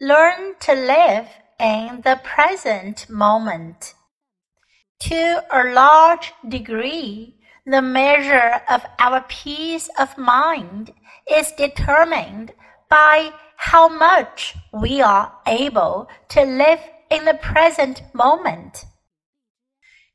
Learn 0.00 0.56
to 0.60 0.74
live 0.74 1.26
in 1.58 2.02
the 2.04 2.20
present 2.22 3.08
moment. 3.08 3.94
To 5.00 5.42
a 5.50 5.72
large 5.72 6.34
degree, 6.46 7.36
the 7.64 7.80
measure 7.80 8.60
of 8.68 8.84
our 8.98 9.24
peace 9.26 9.88
of 9.98 10.18
mind 10.18 10.92
is 11.30 11.50
determined 11.52 12.52
by 12.90 13.30
how 13.56 13.88
much 13.88 14.54
we 14.70 15.00
are 15.00 15.32
able 15.46 16.10
to 16.28 16.42
live 16.42 16.80
in 17.10 17.24
the 17.24 17.38
present 17.40 18.02
moment. 18.12 18.84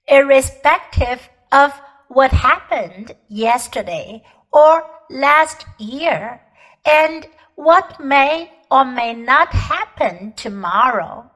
Irrespective 0.07 1.27
of 1.51 1.73
what 2.07 2.31
happened 2.31 3.15
yesterday 3.29 4.21
or 4.53 4.85
last 5.09 5.65
year, 5.79 6.39
and 6.85 7.27
what 7.55 7.99
may 7.99 8.51
or 8.69 8.85
may 8.85 9.13
not 9.13 9.49
happen 9.49 10.33
tomorrow. 10.35 11.29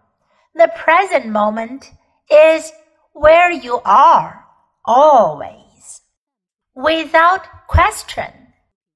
The 0.54 0.72
present 0.76 1.28
moment 1.28 1.92
is 2.32 2.72
where 3.14 3.52
you 3.52 3.82
are 3.86 4.46
always. 4.86 6.02
Without 6.74 7.68
question, 7.68 8.32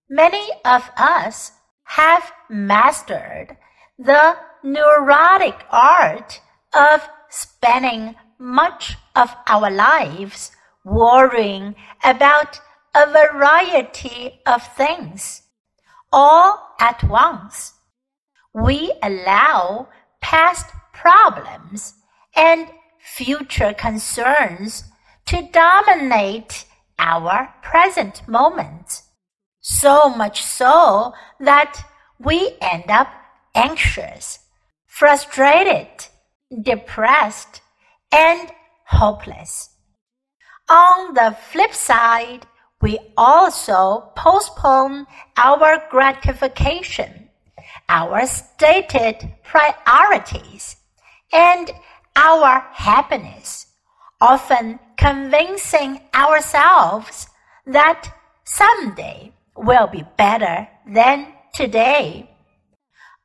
many 0.10 0.50
of 0.66 0.90
us 0.98 1.52
have 1.84 2.32
mastered 2.50 3.58
the 3.98 4.38
neurotic 4.64 5.66
art 5.72 6.42
of 6.74 7.08
spending 7.30 8.16
much 8.38 8.96
of 9.16 9.36
our 9.48 9.70
lives 9.70 10.52
worrying 10.86 11.76
about 12.04 12.60
a 12.96 13.06
variety 13.12 14.40
of 14.46 14.64
things 14.76 15.44
all 16.12 16.76
at 16.80 17.04
once. 17.04 17.74
We 18.54 18.94
allow 19.04 19.90
past 20.22 20.68
problems 20.94 21.94
and 22.36 22.68
future 23.00 23.74
concerns 23.74 24.84
to 25.28 25.48
dominate 25.52 26.66
our 26.98 27.54
present 27.62 28.28
moment. 28.28 29.02
So 29.62 30.10
much 30.10 30.44
so 30.44 31.14
that 31.40 31.84
we 32.20 32.58
end 32.62 32.90
up 32.90 33.08
anxious, 33.56 34.40
frustrated, 34.88 35.88
depressed, 36.62 37.62
and 38.12 38.52
hopeless. 38.88 39.70
On 40.70 41.14
the 41.14 41.36
flip 41.52 41.74
side, 41.74 42.46
we 42.82 42.98
also 43.18 44.12
postpone 44.16 45.06
our 45.38 45.84
gratification, 45.90 47.30
our 47.90 48.26
stated 48.26 49.34
priorities, 49.44 50.78
and 51.34 51.72
our 52.16 52.60
happiness, 52.72 53.68
often 54.22 54.80
convincing 54.98 56.00
ourselves 56.14 57.28
that 57.66 58.12
someday 58.46 59.32
will 59.56 59.88
be 59.88 60.04
better 60.18 60.68
than 60.88 61.28
today. 61.54 62.30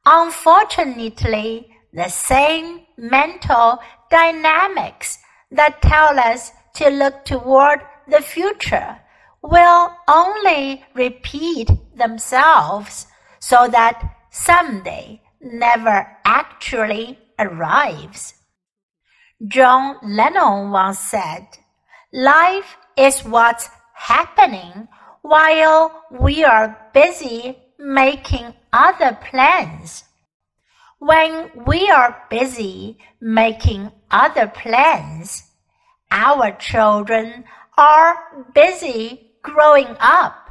Unfortunately, 0.04 1.68
the 1.92 2.08
same 2.08 2.80
mental 2.96 3.78
dynamics 4.10 5.18
that 5.50 5.80
tell 5.80 6.18
us 6.18 6.50
to 6.74 6.88
look 6.90 7.24
toward 7.24 7.80
the 8.08 8.20
future 8.20 8.98
will 9.44 9.90
only 10.08 10.82
repeat 10.94 11.68
themselves 11.94 13.06
so 13.40 13.68
that 13.68 14.16
someday 14.30 15.20
never 15.42 16.08
actually 16.24 17.18
arrives. 17.38 18.34
John 19.46 19.96
Lennon 20.02 20.70
once 20.70 20.98
said, 20.98 21.46
Life 22.10 22.78
is 22.96 23.20
what's 23.20 23.68
happening 23.92 24.88
while 25.20 26.04
we 26.10 26.42
are 26.42 26.88
busy 26.94 27.58
making 27.78 28.54
other 28.72 29.18
plans. 29.30 30.04
When 30.98 31.50
we 31.66 31.90
are 31.90 32.16
busy 32.30 32.96
making 33.20 33.92
other 34.10 34.46
plans, 34.46 35.42
our 36.10 36.52
children 36.52 37.44
are 37.76 38.16
busy 38.54 39.33
growing 39.44 39.94
up, 40.00 40.50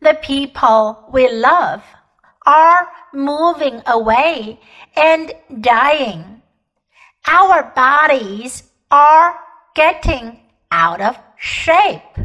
the 0.00 0.14
people 0.22 1.04
we 1.12 1.30
love 1.30 1.82
are 2.46 2.88
moving 3.12 3.82
away 3.86 4.58
and 4.96 5.32
dying. 5.60 6.40
Our 7.26 7.70
bodies 7.76 8.62
are 8.90 9.36
getting 9.74 10.40
out 10.70 11.02
of 11.02 11.18
shape, 11.36 12.16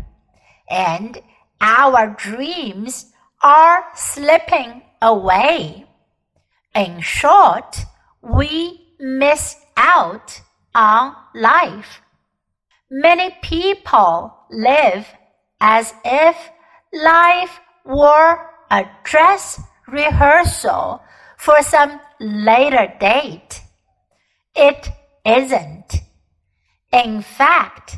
and 0.69 1.17
our 1.59 2.15
dreams 2.17 3.11
are 3.44 3.83
slipping 3.95 4.83
away. 5.01 5.85
In 6.73 7.01
short, 7.01 7.77
we 8.21 8.95
miss 8.99 9.57
out 9.75 10.41
on 10.73 11.15
life. 11.33 12.01
Many 12.89 13.35
people 13.41 14.33
live 14.49 15.07
as 15.65 15.95
if 16.05 16.37
life 16.93 17.59
were 17.85 18.37
a 18.69 18.85
dress 19.03 19.59
rehearsal 19.87 21.01
for 21.37 21.59
some 21.63 21.99
later 22.19 22.93
date. 22.99 23.61
It 24.55 24.89
isn't. 25.25 25.95
In 26.93 27.23
fact, 27.23 27.97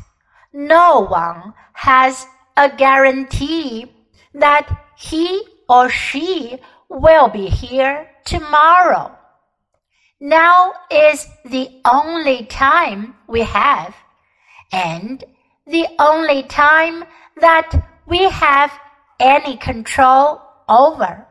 no 0.54 1.00
one 1.00 1.52
has 1.74 2.26
a 2.56 2.70
guarantee 2.74 3.92
that 4.32 4.66
he 4.96 5.42
or 5.68 5.90
she 5.90 6.58
will 6.88 7.28
be 7.28 7.48
here 7.48 8.08
tomorrow. 8.24 9.14
Now 10.18 10.72
is 10.90 11.26
the 11.44 11.68
only 11.84 12.46
time 12.46 13.14
we 13.28 13.42
have, 13.42 13.94
and 14.72 15.22
the 15.68 15.86
only 15.98 16.42
time 16.44 17.04
that 17.40 17.70
we 18.06 18.28
have 18.30 18.72
any 19.20 19.56
control 19.56 20.40
over. 20.68 21.26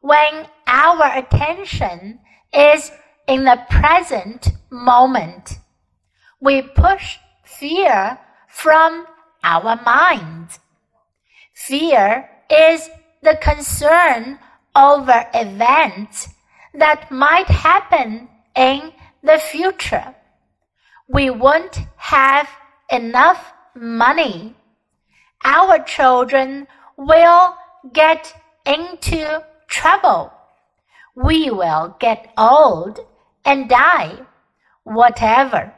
When 0.00 0.46
our 0.66 1.16
attention 1.16 2.20
is 2.52 2.90
in 3.26 3.44
the 3.44 3.60
present 3.70 4.48
moment, 4.70 5.58
we 6.40 6.62
push 6.62 7.18
fear 7.44 8.18
from 8.48 9.06
our 9.42 9.80
mind. 9.84 10.58
Fear 11.54 12.28
is 12.50 12.88
the 13.22 13.36
concern 13.40 14.38
over 14.76 15.26
events 15.34 16.28
that 16.74 17.10
might 17.10 17.46
happen 17.46 18.28
in 18.54 18.92
the 19.22 19.38
future. 19.38 20.14
We 21.08 21.30
won't 21.30 21.78
have 21.96 22.48
enough 22.94 23.52
money 23.74 24.54
our 25.44 25.78
children 25.84 26.66
will 26.96 27.54
get 27.92 28.32
into 28.64 29.42
trouble. 29.68 30.32
We 31.14 31.50
will 31.50 31.96
get 32.00 32.32
old 32.36 33.00
and 33.44 33.68
die, 33.68 34.18
whatever. 34.84 35.72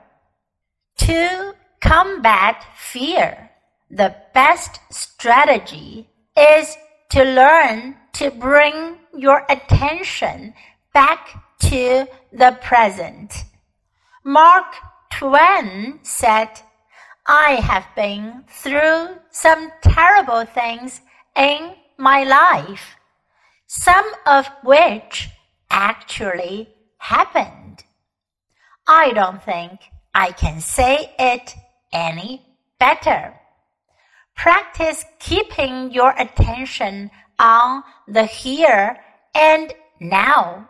To 0.99 1.55
combat 1.81 2.65
fear, 2.77 3.51
the 3.91 4.15
best 4.33 4.81
strategy 4.91 6.09
is 6.37 6.77
to 7.11 7.25
learn 7.25 7.97
to 8.15 8.31
bring 8.31 8.99
your 9.15 9.45
attention 9.49 10.55
back 10.95 11.43
to 11.61 12.07
the 12.33 12.59
present. 12.63 13.45
Mark 14.25 14.75
Twain 15.11 16.01
said, 16.03 16.49
I 17.29 17.55
have 17.55 17.87
been 17.97 18.45
through 18.49 19.17
some 19.31 19.73
terrible 19.83 20.45
things 20.45 21.01
in 21.35 21.75
my 21.99 22.23
life, 22.23 22.97
some 23.67 24.09
of 24.27 24.47
which 24.63 25.29
actually 25.69 26.69
happened. 26.99 27.83
I 28.87 29.11
don't 29.13 29.43
think 29.43 29.81
I 30.15 30.31
can 30.31 30.61
say 30.61 31.15
it 31.19 31.55
any 31.93 32.47
better. 32.79 33.35
Practice 34.37 35.05
keeping 35.19 35.91
your 35.91 36.15
attention 36.17 37.11
on 37.41 37.83
the 38.07 38.25
here 38.25 38.99
and 39.35 39.75
now. 40.01 40.69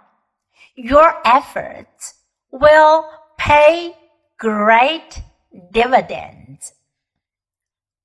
Your 0.75 1.21
efforts 1.27 2.15
will 2.51 3.09
pay 3.39 3.95
great 4.39 5.21
dividends. 5.73 6.46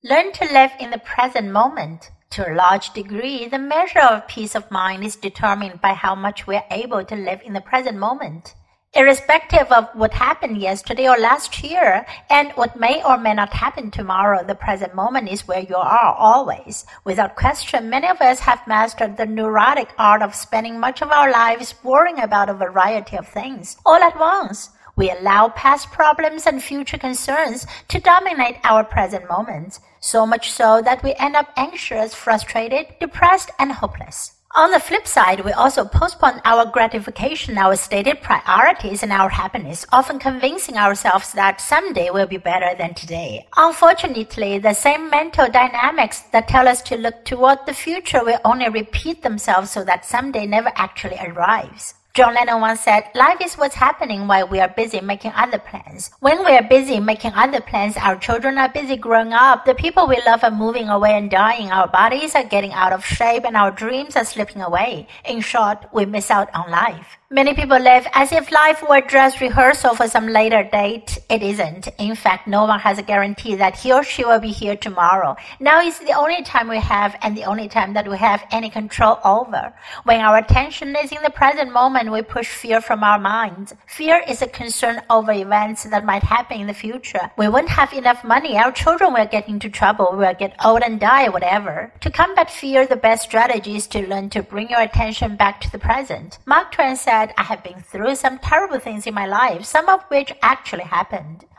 Learn 0.03 0.31
to 0.31 0.45
live 0.51 0.71
in 0.79 0.89
the 0.89 0.97
present 0.97 1.51
moment 1.51 2.09
To 2.31 2.49
a 2.49 2.55
large 2.55 2.91
degree, 2.93 3.47
the 3.47 3.59
measure 3.59 3.99
of 3.99 4.27
peace 4.27 4.55
of 4.55 4.71
mind 4.71 5.03
is 5.03 5.15
determined 5.15 5.79
by 5.79 5.93
how 5.93 6.15
much 6.15 6.47
we 6.47 6.55
are 6.55 6.65
able 6.71 7.05
to 7.05 7.15
live 7.15 7.39
in 7.45 7.53
the 7.53 7.61
present 7.61 7.99
moment. 7.99 8.55
Irrespective 8.95 9.71
of 9.71 9.89
what 9.93 10.13
happened 10.13 10.57
yesterday 10.57 11.07
or 11.07 11.19
last 11.19 11.63
year, 11.63 12.03
and 12.31 12.51
what 12.53 12.79
may 12.79 13.03
or 13.03 13.19
may 13.19 13.35
not 13.35 13.53
happen 13.53 13.91
tomorrow, 13.91 14.43
the 14.43 14.55
present 14.55 14.95
moment 14.95 15.29
is 15.29 15.47
where 15.47 15.59
you 15.59 15.75
are 15.75 16.15
always. 16.15 16.83
Without 17.03 17.35
question, 17.35 17.89
many 17.91 18.07
of 18.07 18.21
us 18.21 18.39
have 18.39 18.65
mastered 18.65 19.17
the 19.17 19.27
neurotic 19.27 19.89
art 19.99 20.23
of 20.23 20.33
spending 20.33 20.79
much 20.79 21.03
of 21.03 21.11
our 21.11 21.29
lives 21.29 21.75
worrying 21.83 22.19
about 22.19 22.49
a 22.49 22.55
variety 22.55 23.17
of 23.17 23.27
things 23.27 23.77
all 23.85 24.01
at 24.01 24.19
once. 24.19 24.71
We 25.01 25.09
allow 25.09 25.49
past 25.49 25.89
problems 25.89 26.45
and 26.45 26.61
future 26.61 26.99
concerns 26.99 27.65
to 27.87 27.99
dominate 27.99 28.57
our 28.63 28.83
present 28.83 29.27
moments, 29.27 29.79
so 29.99 30.27
much 30.27 30.51
so 30.51 30.79
that 30.83 31.01
we 31.01 31.15
end 31.15 31.35
up 31.35 31.47
anxious, 31.57 32.13
frustrated, 32.13 32.85
depressed, 32.99 33.49
and 33.57 33.71
hopeless. 33.71 34.33
On 34.55 34.69
the 34.69 34.79
flip 34.79 35.07
side, 35.07 35.43
we 35.43 35.53
also 35.53 35.85
postpone 35.85 36.39
our 36.45 36.67
gratification, 36.67 37.57
our 37.57 37.75
stated 37.77 38.21
priorities, 38.21 39.01
and 39.01 39.11
our 39.11 39.29
happiness, 39.29 39.87
often 39.91 40.19
convincing 40.19 40.77
ourselves 40.77 41.31
that 41.31 41.59
someday 41.59 42.11
will 42.11 42.27
be 42.27 42.37
better 42.37 42.77
than 42.77 42.93
today. 42.93 43.47
Unfortunately, 43.57 44.59
the 44.59 44.75
same 44.75 45.09
mental 45.09 45.49
dynamics 45.49 46.19
that 46.31 46.47
tell 46.47 46.67
us 46.67 46.83
to 46.83 46.95
look 46.95 47.25
toward 47.25 47.57
the 47.65 47.73
future 47.73 48.23
will 48.23 48.39
only 48.45 48.69
repeat 48.69 49.23
themselves 49.23 49.71
so 49.71 49.83
that 49.83 50.05
someday 50.05 50.45
never 50.45 50.71
actually 50.75 51.17
arrives. 51.17 51.95
John 52.13 52.33
Lennon 52.33 52.59
once 52.59 52.81
said, 52.81 53.05
Life 53.15 53.39
is 53.39 53.55
what's 53.55 53.75
happening 53.75 54.27
while 54.27 54.45
we 54.45 54.59
are 54.59 54.67
busy 54.67 54.99
making 54.99 55.31
other 55.33 55.59
plans. 55.59 56.11
When 56.19 56.43
we 56.43 56.51
are 56.57 56.67
busy 56.67 56.99
making 56.99 57.31
other 57.35 57.61
plans, 57.61 57.95
our 57.95 58.17
children 58.17 58.57
are 58.57 58.67
busy 58.67 58.97
growing 58.97 59.31
up, 59.31 59.63
the 59.63 59.75
people 59.75 60.09
we 60.09 60.21
love 60.25 60.43
are 60.43 60.51
moving 60.51 60.89
away 60.89 61.17
and 61.17 61.31
dying, 61.31 61.71
our 61.71 61.87
bodies 61.87 62.35
are 62.35 62.43
getting 62.43 62.73
out 62.73 62.91
of 62.91 63.05
shape, 63.05 63.45
and 63.45 63.55
our 63.55 63.71
dreams 63.71 64.17
are 64.17 64.25
slipping 64.25 64.61
away. 64.61 65.07
In 65.23 65.39
short, 65.39 65.85
we 65.93 66.05
miss 66.05 66.29
out 66.29 66.53
on 66.53 66.69
life. 66.69 67.17
Many 67.29 67.53
people 67.53 67.79
live 67.79 68.05
as 68.13 68.33
if 68.33 68.51
life 68.51 68.83
were 68.89 68.99
dress 68.99 69.39
rehearsal 69.39 69.95
for 69.95 70.09
some 70.09 70.27
later 70.27 70.67
date. 70.69 71.17
It 71.31 71.43
isn't. 71.43 71.87
In 71.97 72.13
fact, 72.15 72.45
no 72.45 72.65
one 72.65 72.81
has 72.81 72.97
a 72.97 73.01
guarantee 73.01 73.55
that 73.55 73.77
he 73.77 73.93
or 73.93 74.03
she 74.03 74.25
will 74.25 74.41
be 74.41 74.51
here 74.51 74.75
tomorrow. 74.75 75.37
Now 75.61 75.79
is 75.79 75.97
the 75.97 76.11
only 76.11 76.43
time 76.43 76.67
we 76.67 76.79
have 76.79 77.15
and 77.21 77.37
the 77.37 77.45
only 77.45 77.69
time 77.69 77.93
that 77.93 78.05
we 78.05 78.17
have 78.17 78.43
any 78.51 78.69
control 78.69 79.17
over. 79.23 79.73
When 80.03 80.19
our 80.19 80.39
attention 80.39 80.93
is 80.93 81.13
in 81.13 81.23
the 81.23 81.29
present 81.29 81.71
moment, 81.71 82.11
we 82.11 82.21
push 82.21 82.49
fear 82.49 82.81
from 82.81 83.01
our 83.01 83.17
minds. 83.17 83.73
Fear 83.87 84.25
is 84.27 84.41
a 84.41 84.47
concern 84.47 85.01
over 85.09 85.31
events 85.31 85.85
that 85.85 86.03
might 86.03 86.23
happen 86.23 86.59
in 86.59 86.67
the 86.67 86.73
future. 86.73 87.31
We 87.37 87.47
won't 87.47 87.69
have 87.69 87.93
enough 87.93 88.25
money. 88.25 88.57
Our 88.57 88.73
children 88.73 89.13
will 89.13 89.25
get 89.25 89.47
into 89.47 89.69
trouble. 89.69 90.09
We 90.11 90.25
will 90.25 90.33
get 90.33 90.57
old 90.65 90.81
and 90.81 90.99
die, 90.99 91.29
whatever. 91.29 91.93
To 92.01 92.11
combat 92.11 92.51
fear, 92.51 92.85
the 92.85 92.97
best 92.97 93.23
strategy 93.23 93.77
is 93.77 93.87
to 93.87 94.05
learn 94.05 94.31
to 94.31 94.43
bring 94.43 94.69
your 94.69 94.81
attention 94.81 95.37
back 95.37 95.61
to 95.61 95.71
the 95.71 95.79
present. 95.79 96.39
Mark 96.45 96.73
Twain 96.73 96.97
said, 96.97 97.33
I 97.37 97.43
have 97.43 97.63
been 97.63 97.79
through 97.79 98.15
some 98.15 98.37
terrible 98.39 98.79
things 98.79 99.07
in 99.07 99.13
my 99.13 99.27
life, 99.27 99.63
some 99.63 99.87
of 99.87 100.03
which 100.09 100.33
actually 100.41 100.83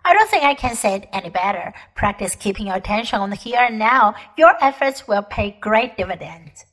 I 0.04 0.14
don't 0.14 0.28
think 0.30 0.44
I 0.44 0.54
can 0.54 0.74
say 0.74 0.96
it 0.96 1.08
any 1.12 1.30
better. 1.30 1.72
Practice 1.94 2.34
keeping 2.34 2.66
your 2.66 2.76
attention 2.76 3.20
on 3.20 3.30
the 3.30 3.36
here 3.36 3.60
and 3.60 3.78
now. 3.78 4.14
Your 4.36 4.54
efforts 4.60 5.06
will 5.06 5.22
pay 5.22 5.56
great 5.60 5.96
dividends. 5.96 6.66